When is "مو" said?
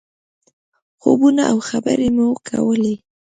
2.15-2.27